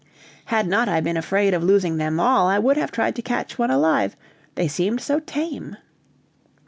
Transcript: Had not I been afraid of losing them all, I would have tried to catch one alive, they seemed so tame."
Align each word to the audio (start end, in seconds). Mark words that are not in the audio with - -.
Had 0.45 0.65
not 0.67 0.89
I 0.89 0.99
been 0.99 1.15
afraid 1.15 1.53
of 1.53 1.61
losing 1.63 1.97
them 1.97 2.19
all, 2.19 2.47
I 2.47 2.57
would 2.57 2.75
have 2.75 2.91
tried 2.91 3.15
to 3.17 3.21
catch 3.21 3.59
one 3.59 3.69
alive, 3.69 4.15
they 4.55 4.67
seemed 4.67 4.99
so 4.99 5.19
tame." 5.19 5.77